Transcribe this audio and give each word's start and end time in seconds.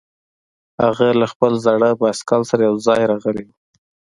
هغه 0.83 1.07
له 1.19 1.25
خپل 1.33 1.51
زاړه 1.65 1.89
بایسکل 1.99 2.41
سره 2.49 2.61
یوځای 2.69 3.01
راغلی 3.11 3.43
و 3.47 3.51